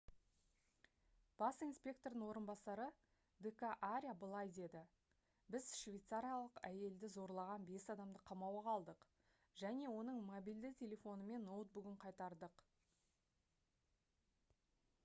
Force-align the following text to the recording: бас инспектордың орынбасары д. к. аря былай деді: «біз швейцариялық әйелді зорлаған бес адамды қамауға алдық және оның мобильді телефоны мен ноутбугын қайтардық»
бас 1.41 1.57
инспектордың 1.65 2.23
орынбасары 2.27 2.85
д. 3.47 3.51
к. 3.59 3.69
аря 3.89 4.15
былай 4.23 4.49
деді: 4.59 4.81
«біз 5.57 5.67
швейцариялық 5.83 6.57
әйелді 6.71 7.11
зорлаған 7.17 7.67
бес 7.73 7.85
адамды 7.97 8.23
қамауға 8.31 8.73
алдық 8.79 9.07
және 9.65 9.93
оның 10.01 10.25
мобильді 10.33 10.73
телефоны 10.83 11.29
мен 11.31 11.47
ноутбугын 11.53 12.01
қайтардық» 12.09 12.65